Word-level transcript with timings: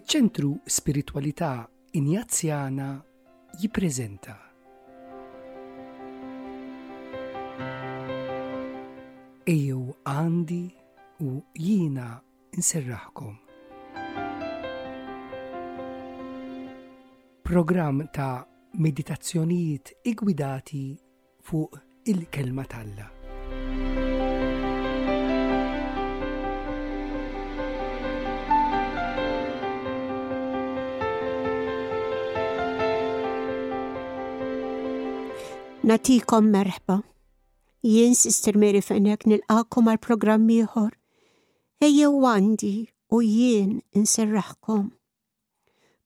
iċ-ċentru 0.00 0.48
Spiritualità 0.74 1.68
Injazzjana 2.00 2.86
jipprezenta 3.60 4.36
Ejjew 9.44 9.82
għandi 10.12 10.60
u 11.26 11.32
Jina 11.52 12.06
nserraħkom. 12.56 13.36
Program 17.50 18.04
ta' 18.14 18.34
meditazzjonijiet 18.78 19.92
igwidati 20.14 20.84
fuq 21.44 21.80
il-kelma 22.14 22.64
talla. 22.66 23.10
Natikom 35.82 36.44
merħba. 36.52 36.94
Jien 37.80 38.12
Sister 38.12 38.52
Mary 38.60 38.82
Fenek 38.84 39.22
nilqakom 39.30 39.86
għal 39.88 40.00
programm 40.04 40.50
ieħor. 40.52 40.90
Ejjew 41.86 42.10
għandi 42.28 42.72
u 43.16 43.20
jien 43.24 43.70
inserraħkom. 43.96 44.90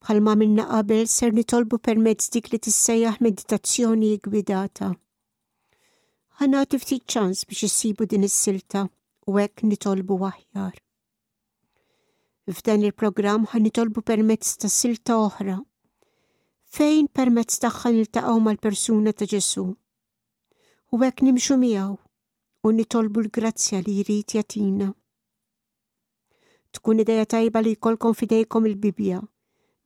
Bħalma 0.04 0.36
minna 0.38 0.68
qabel 0.68 1.10
ser 1.10 1.34
nitolbu 1.34 1.80
permezz 1.82 2.30
dik 2.36 2.52
li 2.52 2.60
tissejjaħ 2.62 3.18
meditazzjoni 3.26 4.12
gwidata. 4.28 4.92
Għana 6.38 6.62
tifti 6.70 7.00
ċans 7.02 7.42
biex 7.50 7.66
issibu 7.66 8.06
din 8.06 8.30
is-silta 8.30 8.84
u 9.26 9.38
hekk 9.42 9.66
nitolbu 9.66 10.20
aħjar. 10.30 10.78
F'dan 12.54 12.86
il-programm 12.86 13.50
ħan 13.50 13.66
nitolbu 13.66 14.06
permezz 14.06 14.54
ta' 14.54 14.70
silta 14.70 15.18
oħra 15.26 15.58
fejn 16.74 17.06
permezz 17.16 17.60
tagħha 17.62 17.90
niltaqgħu 17.96 18.32
mal-persuna 18.44 19.12
ta' 19.18 19.28
Ġesu. 19.30 19.62
U 20.94 20.98
hekk 21.06 21.22
nimxu 21.26 21.56
miegħu 21.62 21.92
u 22.66 22.70
nitolbu 22.78 23.22
l-grazzja 23.24 23.78
li 23.84 23.94
jrid 24.00 24.34
jatina. 24.38 24.88
Tkun 26.74 27.02
idea 27.04 27.26
tajba 27.34 27.60
li 27.62 27.76
jkollkom 27.76 28.16
fidejkom 28.18 28.66
il-Bibja 28.72 29.20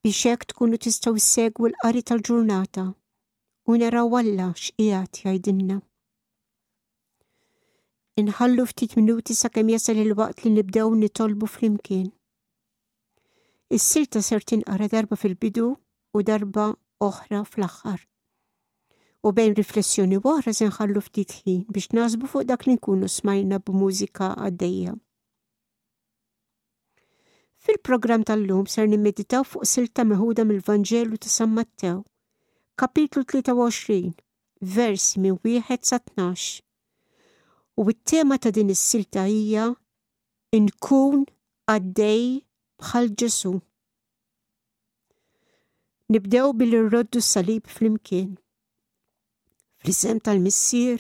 biex 0.04 0.22
hekk 0.30 0.48
tkunu 0.52 0.78
tistgħu 0.84 1.12
issegwu 1.20 1.68
l-qari 1.72 2.02
tal-ġurnata 2.10 2.84
u 3.68 3.76
naraw 3.82 4.16
Alla 4.22 4.46
x'qiegħed 4.56 5.20
jgħidilna. 5.22 5.76
Inħallu 8.22 8.64
ftit 8.70 8.94
minuti 8.98 9.36
sakemm 9.38 9.74
jasal 9.76 10.00
il-waqt 10.06 10.40
li 10.46 10.54
nibdew 10.56 10.88
nitolbu 11.04 11.50
flimkien. 11.56 12.08
Is-silta 13.76 14.24
ser 14.30 14.40
tinqara 14.52 14.88
darba 14.88 15.16
fil-bidu 15.20 15.74
u 16.12 16.22
darba 16.22 16.72
oħra 17.04 17.42
fl-axħar. 17.44 18.06
U 19.28 19.32
bejn 19.34 19.54
riflessjoni 19.58 20.18
oħra 20.22 20.52
se 20.54 20.68
nħallu 20.68 21.02
ftit 21.04 21.34
ħin 21.40 21.64
biex 21.72 21.90
nasbu 21.98 22.28
fuq 22.32 22.46
dak 22.48 22.66
li 22.68 22.76
nkunu 22.78 23.10
smajna 23.10 23.58
b'mużika 23.64 24.30
għaddejja. 24.46 24.94
Fil-programm 27.58 28.22
tal-lum 28.24 28.68
ser 28.70 28.86
nimmeditaw 28.88 29.42
fuq 29.44 29.66
silta 29.66 30.04
meħuda 30.06 30.46
mill-Vanġelu 30.46 31.18
ta' 31.20 31.32
San 31.32 31.52
Mattew, 31.56 31.98
kapitlu 32.78 33.24
23, 33.26 34.12
versi 34.62 35.18
minn 35.20 35.40
wieħed 35.44 35.84
sa 35.84 35.98
12. 36.14 36.62
U 37.78 37.90
it-tema 37.90 38.38
ta' 38.38 38.50
din 38.54 38.70
is-silta 38.74 39.26
hija 39.28 39.72
Inkun 40.56 41.26
għaddej 41.68 42.40
bħal 42.80 43.10
Ġesu. 43.20 43.50
Nibdew 46.12 46.52
bil-roddu 46.58 47.20
salib 47.24 47.64
fl-imkien. 47.72 48.28
Fl-isem 49.80 50.18
tal-missir 50.24 50.98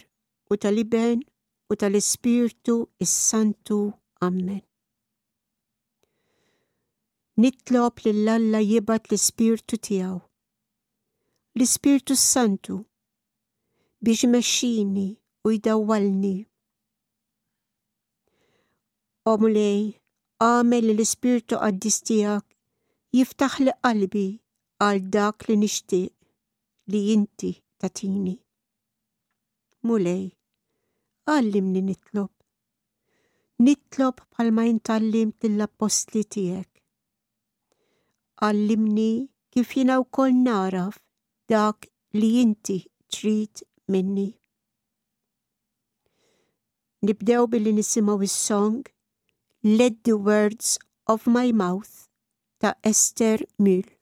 u 0.52 0.56
tal-iben 0.62 1.18
u 1.70 1.76
tal-ispirtu 1.80 2.74
is-santu. 3.04 3.78
Amen. 4.26 4.60
Nitlob 7.40 7.96
l 8.04 8.28
alla 8.34 8.60
jibat 8.70 9.08
l-ispirtu 9.08 9.74
tiegħu. 9.86 10.18
L-ispirtu 11.56 12.14
s-santu 12.18 12.76
biex 14.04 14.28
meċini 14.34 15.06
u 15.46 15.54
jdawwalni. 15.56 16.34
Omulej, 19.32 19.88
għamel 20.50 20.92
l-ispirtu 20.96 21.56
għaddistijak 21.64 22.44
jiftaħ 23.20 23.54
li 23.64 23.74
qalbi 23.84 24.26
għal 24.78 25.00
dak 25.10 25.46
li 25.48 25.54
nixtieq 25.58 26.14
li 26.92 26.98
inti 27.12 27.50
tatini. 27.82 28.34
Mulej, 29.82 30.28
għallimni 31.26 31.82
nitlob. 31.86 32.30
Nitlob 33.58 34.20
ma 34.54 34.66
jintallim 34.68 35.32
l-apostli 35.50 36.22
tiegħek. 36.34 36.70
Għallimni 38.40 39.10
kif 39.50 39.74
jina 39.80 39.96
wkoll 40.04 40.36
naraf 40.46 41.00
dak 41.50 41.90
li 42.14 42.30
inti 42.46 42.78
trid 43.10 43.64
minni. 43.90 44.30
Nibdew 47.02 47.48
billi 47.50 47.72
nisimaw 47.72 48.22
is-song 48.22 48.84
Let 49.62 50.04
the 50.04 50.14
words 50.16 50.78
of 51.06 51.26
my 51.26 51.50
mouth 51.50 52.08
ta' 52.60 52.74
Esther 52.84 53.42
Mühl. 53.58 53.97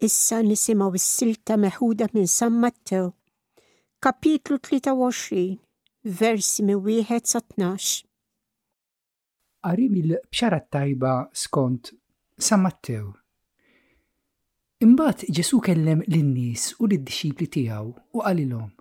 Issa 0.00 0.40
nisimaw 0.40 0.94
s 0.96 1.04
silta 1.18 1.58
meħuda 1.60 2.06
minn 2.14 2.24
San 2.24 2.54
Matteo, 2.56 3.10
kapitlu 4.00 4.56
23, 4.56 5.58
versi 6.20 6.64
minn 6.64 6.80
wieħed 6.86 7.26
sa 7.28 7.42
12. 7.44 8.06
il-bxara 9.76 10.60
tajba 10.72 11.12
skont 11.36 11.90
San 12.40 12.62
Matteo. 12.64 13.10
Imbagħad 14.80 15.26
Ġesu 15.28 15.60
kellem 15.68 16.00
lin-nies 16.08 16.64
u 16.80 16.88
lid-dixxipli 16.88 17.50
tiegħu 17.58 17.92
u 18.16 18.24
qalilhom. 18.24 18.72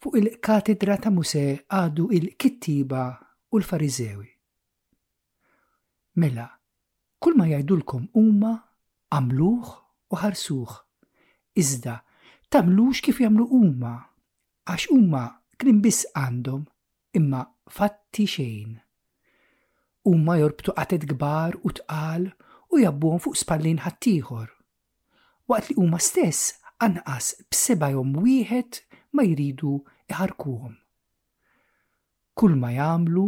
Fuq 0.00 0.18
il-katedra 0.22 0.96
ta' 1.04 1.12
Muse 1.12 1.44
għadu 1.68 2.08
il-kittiba 2.16 3.04
u 3.52 3.60
l 3.60 3.68
farizewi 3.74 4.26
Mela, 6.16 6.48
kull 7.20 7.36
ma 7.36 7.50
jajdulkom 7.52 8.08
huma 8.16 8.56
għamluħ 9.14 9.70
u 10.14 10.18
ħarsuħ. 10.22 10.76
Iżda, 11.60 11.94
tamlux 12.50 13.00
kif 13.06 13.20
jamlu 13.24 13.46
umma, 13.58 13.96
għax 14.70 14.92
umma 14.94 15.22
kien 15.58 15.80
biss 15.84 16.06
għandhom 16.16 16.62
imma 17.18 17.40
fatti 17.66 18.26
xejn. 18.30 18.76
Umma 20.10 20.38
jorbtu 20.40 20.74
qatet 20.78 21.08
gbar 21.10 21.58
u 21.66 21.72
tqal 21.80 22.28
u 22.70 22.80
jabbuhom 22.84 23.20
fuq 23.24 23.36
spallin 23.42 23.82
ħattijħor. 23.82 24.48
Waqt 25.50 25.68
li 25.74 25.78
huma 25.82 25.98
stess 25.98 26.54
anqas 26.80 27.34
b'seba' 27.50 27.90
jom 27.96 28.14
wieħed 28.22 28.84
ma 29.18 29.26
jridu 29.26 29.74
iħarkuhom. 30.14 30.76
Kull 32.38 32.54
ma 32.56 32.70
jagħmlu 32.78 33.24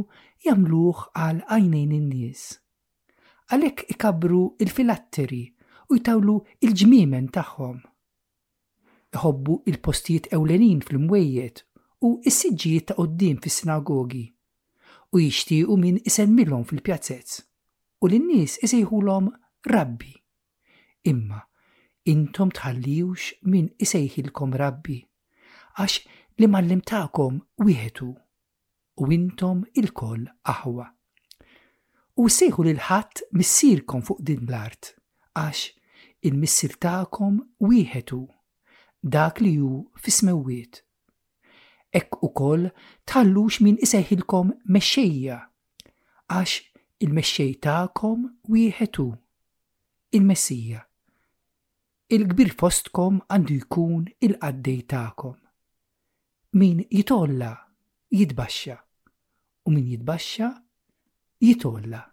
jagħmluh 0.46 1.02
għal 1.26 1.43
għajnejn 1.50 1.96
in-nies. 1.99 2.44
Għalhekk 3.52 3.90
ikabru 3.96 4.44
il-filatteri 4.62 5.43
u 5.93 5.99
jtawlu 6.00 6.37
il-ġmimen 6.65 7.27
tagħhom. 7.35 7.81
Iħobbu 9.12 9.55
il-postijiet 9.69 10.31
ewlenin 10.33 10.79
fl-imwejjed 10.87 11.59
u 12.09 12.12
s-siġġijiet 12.31 12.87
ta' 12.89 12.97
qoddim 12.97 13.37
fis-sinagogi 13.44 14.23
u 15.12 15.21
jixtiequ 15.21 15.77
min 15.83 15.99
isemmilhom 16.11 16.65
fil-pjazzezz 16.71 17.43
u 18.00 18.09
l-nies 18.09 18.55
isejħulhom 18.69 19.27
rabbi. 19.75 20.15
Imma 21.12 21.43
intom 22.15 22.55
tħallijux 22.56 23.29
min 23.53 23.69
isejħilkom 23.89 24.56
rabbi 24.62 24.97
għax 25.77 25.99
li 26.41 26.49
mallim 26.55 26.81
ta'kom 26.93 27.37
wieħetu 27.69 28.09
u 28.97 29.11
intom 29.19 29.61
il-koll 29.77 30.25
aħwa. 30.56 30.89
U 32.17 32.29
sejħu 32.41 32.65
l-ħadd 32.73 33.25
missirkom 33.37 34.09
fuq 34.09 34.25
din 34.33 34.41
l-art 34.49 34.94
għax 35.44 35.69
il-missir 36.26 36.78
ta'kom 36.80 37.34
wieħedu. 37.60 38.19
dak 39.02 39.41
li 39.43 39.56
ju 39.56 39.69
fismewiet. 39.98 40.76
Ekk 42.00 42.20
u 42.22 42.29
koll 42.41 42.69
tħallux 43.10 43.58
min 43.67 43.74
iseħilkom 43.82 44.52
mexxejja, 44.76 45.38
għax 46.31 46.52
il-mexxej 47.02 47.50
ta'kom 47.67 48.22
wieħedu 48.55 49.06
il-messija. 50.19 50.84
Il-kbir 52.14 52.55
fostkom 52.62 53.19
għandu 53.26 53.58
jkun 53.64 54.06
il-qaddej 54.29 54.81
ta'kom. 54.94 55.34
Min 56.60 56.86
jitolla 56.86 57.50
jitbaxxa, 58.14 58.76
u 59.67 59.74
min 59.74 59.91
jitbaxxa 59.96 60.52
jitolla. 61.43 62.05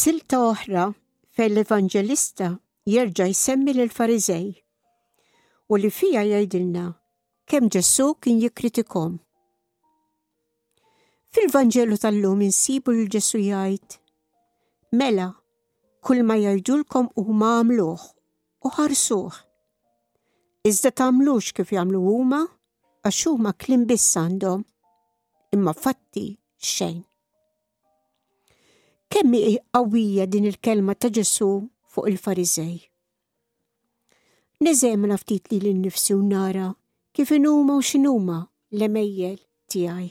silta 0.00 0.38
oħra 0.42 0.82
fejn 1.36 1.50
l-Evanġelista 1.50 2.46
jerġa' 2.88 3.24
jsemmi 3.34 3.72
lill 3.76 3.90
farizej 3.92 4.46
u 5.72 5.78
li 5.82 5.90
fija 5.96 6.22
jgħidilna 6.24 6.84
kemm 7.50 7.68
Ġessu 7.74 8.06
kien 8.24 8.38
jikkritikom. 8.40 9.18
Fil-Vanġelu 11.34 11.98
tal-lum 12.02 12.40
insibu 12.46 12.94
l 12.96 13.04
ġessu 13.12 13.42
jgħid 13.42 13.98
Mela, 14.98 15.28
kull 16.02 16.24
ma 16.26 16.38
jgħidulkom 16.40 17.12
u 17.12 17.26
għamluh 17.26 17.50
għamluħ 17.50 18.08
u 18.70 18.74
ħarsuħ. 18.78 19.36
Iżda 20.70 20.94
tagħmlux 21.02 21.52
kif 21.60 21.76
jagħmlu 21.76 22.00
huma 22.08 22.40
għax 23.04 23.20
huma 23.34 23.52
klim 23.52 23.84
biss 23.92 24.16
għandhom 24.24 24.64
imma 25.58 25.76
fatti 25.76 26.26
xejn 26.56 27.04
kemmi 29.10 29.42
qawwija 29.74 30.24
din 30.32 30.46
il-kelma 30.50 30.94
ta' 31.00 31.12
Ġesu 31.16 31.48
fuq 31.92 32.06
il-Farizej. 32.10 32.78
Neżemna 34.62 35.16
ftit 35.22 35.50
li 35.52 35.58
l-nifsi 35.74 36.14
u 36.16 36.22
nara 36.30 36.68
kif 37.14 37.28
inuma 37.36 37.78
u 37.80 37.86
x'inhuma 37.90 38.38
l-emejjel 38.78 39.38
tiegħi. 39.72 40.08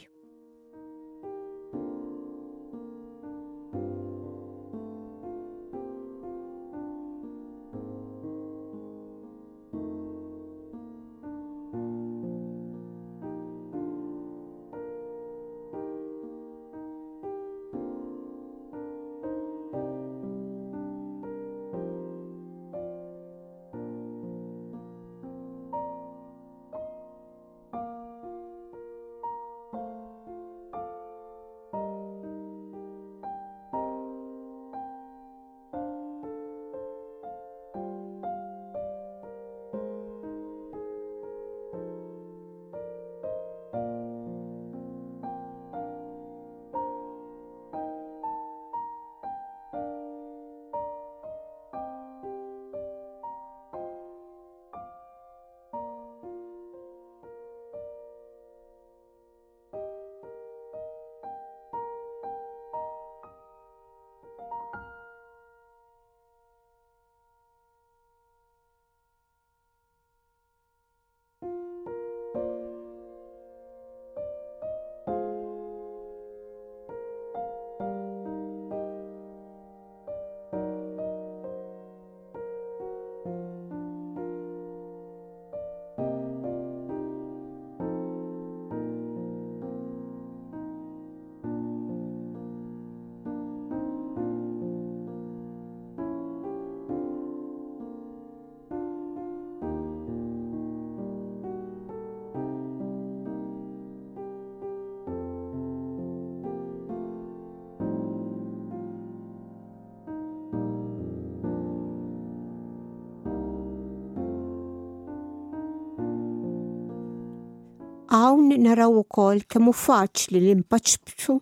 Hawn 118.10 118.48
naraw 118.64 118.90
ukoll 119.00 119.42
kemm 119.52 119.68
hu 119.68 119.72
faċli 119.80 120.40
li 120.44 120.54
mpaċċu 120.62 121.34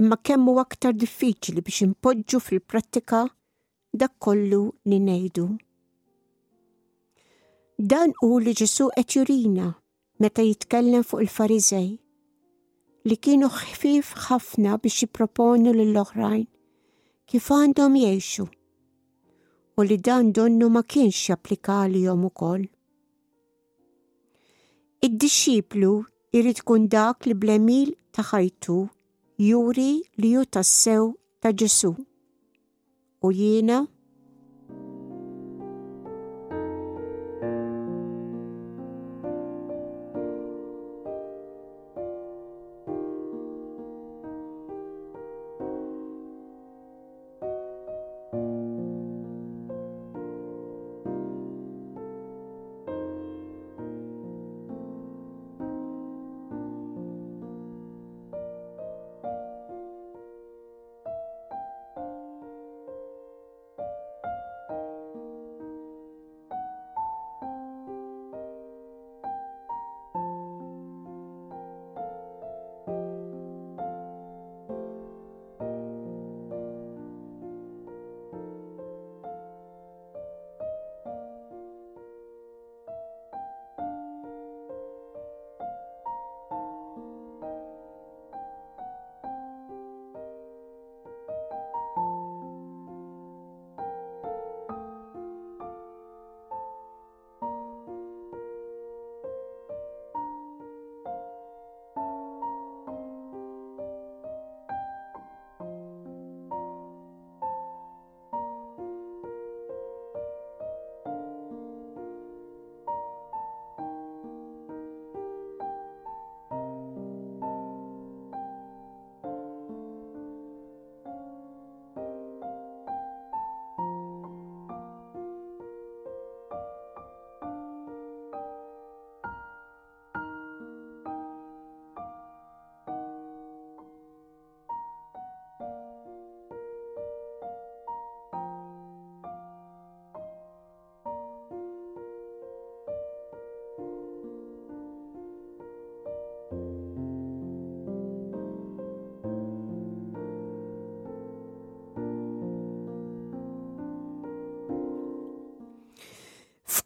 imma 0.00 0.18
kemm 0.28 0.44
hu 0.48 0.52
aktar 0.62 0.94
diffiċli 0.98 1.64
biex 1.66 1.80
impoġġu 1.86 2.40
fil-prattika 2.48 3.22
dak 4.02 4.14
kollu 4.26 4.60
li 4.92 5.00
ngħidu. 5.06 5.46
Dan 7.94 8.14
u 8.28 8.38
li 8.38 8.54
ġesu 8.62 8.86
qed 8.94 9.16
jurina 9.18 9.66
meta 10.22 10.46
jitkellem 10.46 11.02
fuq 11.10 11.26
il-Farizej 11.26 11.90
li 13.10 13.18
kienu 13.26 13.50
ħfief 13.58 14.14
ħafna 14.28 14.78
biex 14.86 15.02
jipproponu 15.08 15.74
lill-oħrajn 15.80 16.46
kif 17.32 17.50
għandhom 17.58 17.98
jgħixu 18.04 18.48
u 19.76 19.90
li 19.90 19.98
dan 20.10 20.30
donnu 20.38 20.70
ma 20.76 20.86
kienx 20.86 21.32
japplika 21.32 21.80
għalihom 21.88 22.28
ukoll. 22.30 22.70
Id-disċiplu 25.06 25.90
irrid 26.38 26.58
tkun 26.60 26.82
dak 26.94 27.28
li 27.28 27.34
blemil 27.42 27.92
ta' 28.16 28.24
ħajtu 28.30 28.76
juri 29.48 29.88
li 30.20 30.32
ju 30.34 30.42
tassew 30.56 31.06
ta' 31.40 31.54
Ġesu. 31.60 31.92
U 33.24 33.28
jiena 33.38 33.78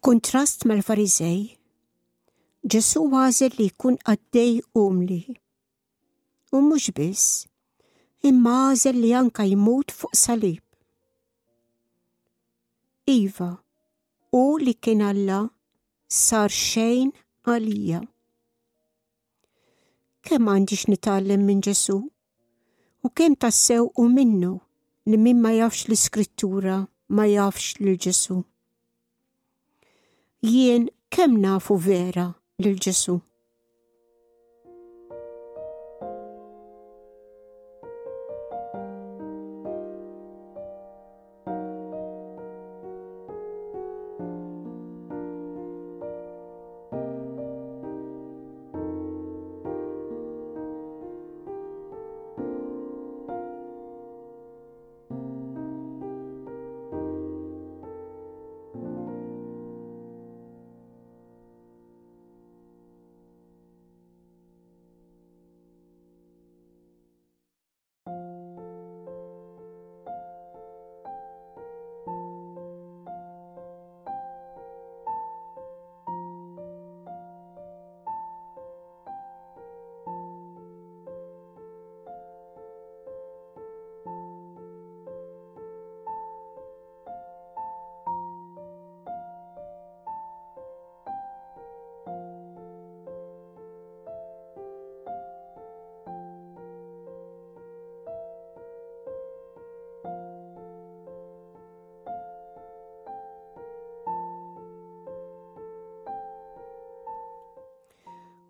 Kontrast 0.05 0.67
mal-Farizej, 0.69 1.55
Ġesu 2.73 3.01
għazel 3.17 3.55
li 3.57 3.71
jkun 3.71 3.95
għaddej 4.05 4.59
umli. 4.77 5.17
U 6.53 6.61
mhux 6.61 6.91
biss, 6.99 7.47
imma 8.29 8.53
għażel 8.67 8.99
li 9.01 9.15
anka 9.23 9.47
jmut 9.55 9.95
fuq 9.97 10.13
salib. 10.25 10.61
Iva, 13.15 13.49
u 14.43 14.45
li 14.65 14.75
kien 14.77 15.01
Alla 15.11 15.41
sar 16.21 16.53
xejn 16.53 17.09
għalija. 17.49 18.03
Kemm 20.21 20.53
għandix 20.53 20.85
nitgħallem 20.93 21.49
minn 21.49 21.65
Ġesu? 21.65 21.97
U 23.01 23.09
kemm 23.09 23.41
tassew 23.41 23.89
u 23.89 24.05
minnu 24.19 24.53
li 25.09 25.17
minn 25.17 25.41
ma 25.41 25.57
jafx 25.57 25.89
l 25.89 25.97
skrittura 25.97 26.83
ma 27.09 27.25
jafx 27.33 27.79
l-Ġesu 27.81 28.45
jien 30.51 30.91
kemm 31.09 31.41
nafu 31.41 31.75
vera 31.77 32.27
lil 32.63 32.77
ġesu. 32.85 33.15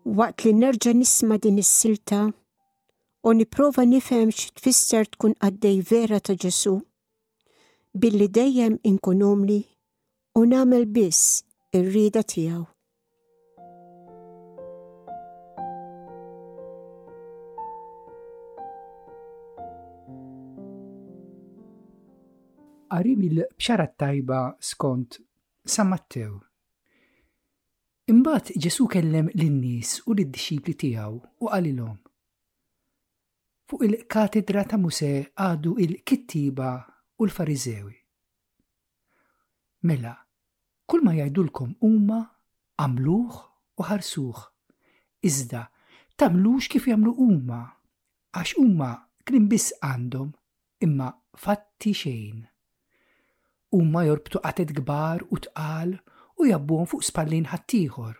waqt 0.05 0.39
li 0.45 0.53
nerġa 0.61 0.91
nisma 0.95 1.35
din 1.41 1.57
is-silta 1.63 2.21
u 3.27 3.29
niprofa 3.37 3.83
nifhem 3.91 4.29
x'tfisser 4.37 5.05
tkun 5.11 5.33
għaddej 5.41 5.79
vera 5.89 6.19
ta' 6.25 6.35
Ġesu 6.41 6.75
billi 8.01 8.27
dejjem 8.39 8.75
inkun 8.89 9.25
omli 9.31 9.61
u 10.37 10.45
nagħmel 10.51 10.85
biss 10.95 11.41
ir-rieda 11.73 12.21
tiegħu. 12.31 12.63
Qarim 22.95 23.23
il 23.27 23.41
bxarat 23.59 23.97
tajba 23.99 24.39
skont 24.63 25.19
San 25.67 25.89
Matteo 25.89 26.35
Imbagħad 28.05 28.53
Ġesu 28.61 28.85
kellem 28.93 29.29
lin-nies 29.33 29.93
u 30.05 30.13
l-disċipli 30.13 30.73
tiegħu 30.81 31.13
u 31.41 31.47
qalilhom. 31.49 31.95
Fuq 33.65 33.85
il-katedra 33.87 34.61
ta' 34.69 34.77
Muse 34.77 35.07
għadu 35.45 35.71
il-kittiba 35.81 36.67
u 37.17 37.25
l 37.25 37.33
farizewi 37.33 37.95
Mela, 39.89 40.11
kull 40.85 41.01
ma 41.07 41.15
jgħidulkom 41.17 41.73
huma 41.87 42.19
għamluh 42.77 43.39
u 43.81 43.87
ħarsuh. 43.89 44.43
Iżda, 45.25 45.63
tamlux 46.15 46.69
kif 46.75 46.85
jagħmlu 46.91 47.15
huma, 47.17 47.63
għax 48.37 48.57
huma 48.61 48.91
kien 49.25 49.49
biss 49.49 49.73
għandhom 49.81 50.29
imma 50.85 51.09
fatti 51.33 51.95
xejn. 52.03 52.45
Huma 53.73 54.05
jorbtu 54.05 54.45
qatet 54.45 54.77
kbar 54.77 55.25
u 55.33 55.41
tqal 55.47 55.97
u 56.41 56.45
jabbuhom 56.51 56.87
fuq 56.89 57.03
spallin 57.07 57.45
ħattijħor. 57.51 58.15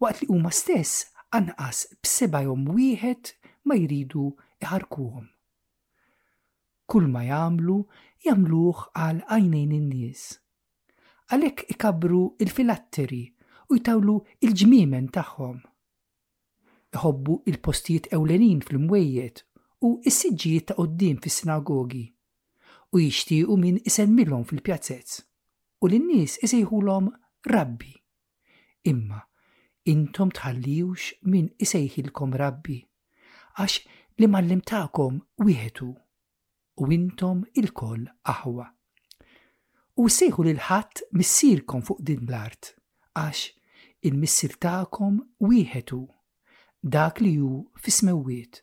Waqt 0.00 0.22
li 0.24 0.28
huma 0.32 0.52
stess 0.56 1.06
anqas 1.36 1.86
b'seba' 2.00 2.44
jom 2.46 2.68
wieħed 2.76 3.34
ma 3.68 3.76
jridu 3.82 4.24
iħarkuhom. 4.64 5.26
Kull 6.90 7.10
ma 7.10 7.24
jagħmlu 7.28 7.76
jagħmluh 8.26 8.80
għal 9.04 9.20
għajnejn 9.28 9.74
in-nies. 9.80 10.22
Għalhekk 11.30 11.68
ikabru 11.76 12.22
il-filatteri 12.42 13.22
u 13.70 13.78
jtawlu 13.78 14.16
il-ġmimen 14.42 15.10
tagħhom. 15.14 15.60
Iħobbu 16.96 17.36
il-postijiet 17.52 18.08
ewlenin 18.16 18.64
fl-imwejjed 18.64 19.44
u 19.86 19.92
s-siġġijiet 20.02 20.66
ta' 20.72 20.78
qoddim 20.80 21.20
fis-sinagogi 21.22 22.04
u 22.90 22.98
jixtiequ 23.04 23.54
min 23.60 23.76
isemmilhom 23.86 24.42
fil-pjazzezz 24.50 25.28
u 25.80 25.88
l-nies 25.88 26.34
isejħulhom 26.44 27.06
rabbi. 27.54 27.90
Imma 28.92 29.20
intom 29.88 30.32
tħallijux 30.38 31.06
min 31.32 31.46
isejħilkom 31.64 32.34
rabbi, 32.40 32.76
għax 33.56 33.78
li 34.20 34.28
mallim 34.28 34.60
ta'kom 34.60 35.16
wieħetu 35.40 35.88
u 36.84 36.90
intom 36.96 37.40
il-koll 37.62 38.04
aħwa. 38.32 38.66
U 40.04 40.08
sejħu 40.12 40.44
l-ħadd 40.50 41.04
missirkom 41.16 41.82
fuq 41.88 42.04
din 42.10 42.28
l-art, 42.28 42.74
għax 43.16 43.48
il-missir 44.10 44.58
ta'kom 44.60 45.16
wieħetu 45.48 46.02
dak 46.82 47.24
li 47.24 47.34
ju 47.38 47.56
fismewiet. 47.80 48.60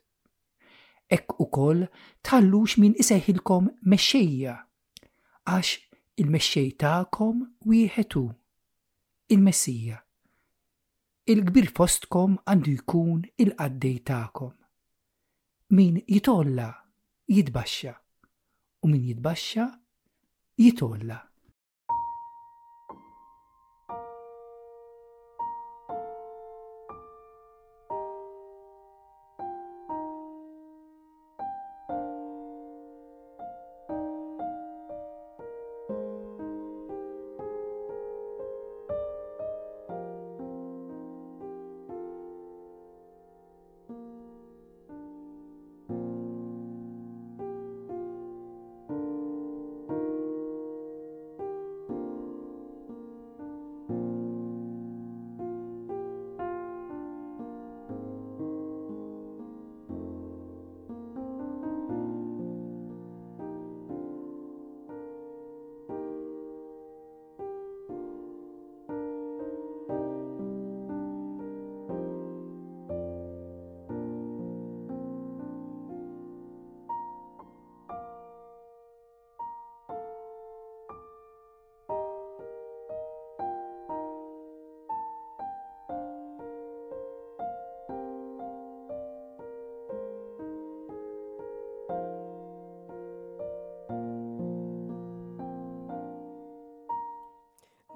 Ek 1.10 1.34
u 1.42 1.50
koll 1.54 1.84
tħallux 2.22 2.78
min 2.86 2.94
isejħilkom 2.98 3.74
mexxejja, 3.90 4.54
għax 5.50 5.76
il-mexxej 6.22 6.72
tagħkom 6.82 7.42
wieħed 7.70 8.14
hu 8.16 8.24
il-Messija. 9.36 9.98
Il-kbir 11.34 11.68
fostkom 11.78 12.38
għandu 12.48 12.74
jkun 12.80 13.22
il-qaddej 13.46 13.98
tagħkom. 14.12 14.54
Min 15.78 16.00
jitolla 16.10 16.70
jitbaxxa 17.36 17.94
u 18.82 18.90
min 18.92 19.06
jitbaxxa 19.12 19.70
jitolla. 20.64 21.20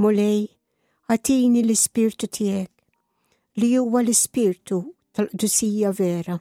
Mulej, 0.01 0.39
għatini 1.13 1.61
l-ispirtu 1.61 2.29
tijek, 2.37 2.71
li 3.61 3.69
huwa 3.77 4.01
l-ispirtu 4.01 4.79
tal-qdusija 5.17 5.91
vera. 5.99 6.37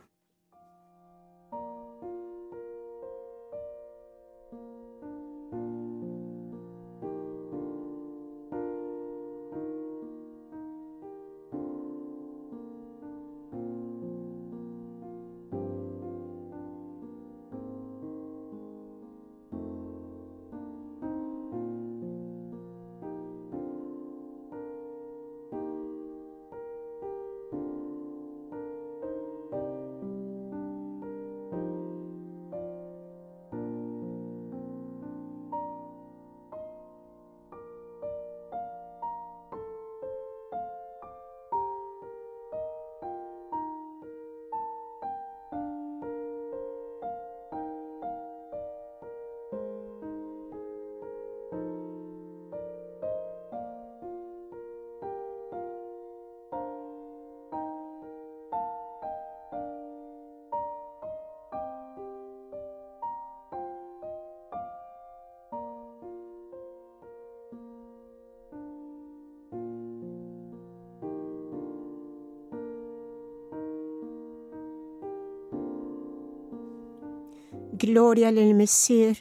Gloria 77.83 78.29
l-Messir, 78.35 79.15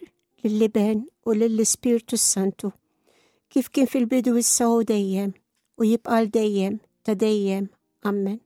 l 0.44 0.52
liben 0.60 0.98
u 1.30 1.36
lill 1.40 1.60
spiritu 1.76 2.16
Santu, 2.20 2.70
kif 3.52 3.72
kien 3.74 3.88
fil-bidu 3.94 4.34
issa 4.44 4.66
u 4.76 4.82
dejjem 4.92 5.32
u 5.80 5.88
jibqal 5.92 6.26
dejjem 6.40 6.76
ta' 7.04 7.16
dejjem. 7.24 7.66
Amen. 8.10 8.38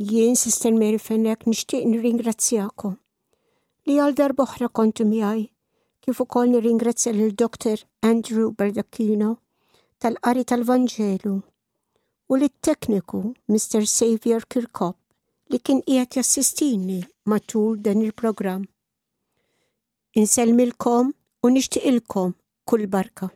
Jien 0.00 0.34
Sister 0.36 0.72
Mary 0.72 0.98
Fennek 1.04 1.40
nixtieq 1.50 1.82
nirringrazzjakom 1.90 2.92
li 3.90 3.96
għal 4.02 4.14
darboħra 4.20 4.68
kontu 4.78 5.02
miegħi 5.08 5.48
kif 6.06 6.20
ukoll 6.22 6.52
nirringrazzja 6.52 7.10
lil 7.16 7.32
Dr. 7.40 7.82
Andrew 8.06 8.52
Berdacchino 8.60 9.32
tal-qari 9.98 10.44
tal-Vanġelu 10.46 11.32
u 12.30 12.38
lit 12.38 12.54
tekniku 12.62 13.24
Mr. 13.50 13.90
Xavier 13.90 14.46
Kirkop 14.46 15.00
li 15.50 15.58
kien 15.58 15.82
qiegħed 15.82 16.20
jassistini 16.20 17.00
matul 17.32 17.80
dan 17.82 18.04
il-programm. 18.06 18.70
Inselmilkom 20.14 21.10
u 21.42 21.52
nixtieqilkom 21.58 22.36
kull 22.70 22.86
barka. 22.86 23.32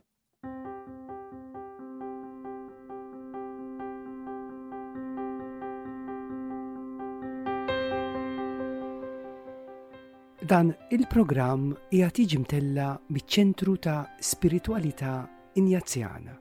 Dan 10.53 10.69
il-programm 10.93 11.71
hija 11.89 12.11
tiġi 12.13 12.37
mtella 12.43 12.87
biċ-ċentru 13.09 13.73
ta' 13.87 14.03
Spiritualità 14.31 15.15
Injazzjana, 15.57 16.35